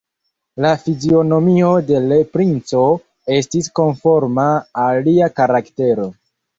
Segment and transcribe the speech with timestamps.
[0.65, 2.83] La fizionomio de l' princo
[3.39, 4.51] estis konforma
[4.89, 6.15] al lia karaktero.